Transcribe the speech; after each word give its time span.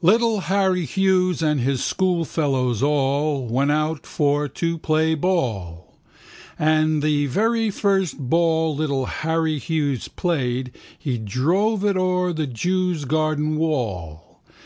Little 0.00 0.40
Harry 0.40 0.86
Hughes 0.86 1.42
and 1.42 1.60
his 1.60 1.84
schoolfellows 1.84 2.82
all 2.82 3.44
Went 3.46 3.70
out 3.70 4.06
for 4.06 4.48
to 4.48 4.78
play 4.78 5.14
ball. 5.14 5.98
And 6.58 7.02
the 7.02 7.26
very 7.26 7.68
first 7.70 8.18
ball 8.18 8.74
little 8.74 9.04
Harry 9.04 9.58
Hughes 9.58 10.08
played 10.08 10.72
He 10.98 11.18
drove 11.18 11.84
it 11.84 11.98
o'er 11.98 12.32
the 12.32 12.46
jew's 12.46 13.04
garden 13.04 13.58
wall. 13.58 14.40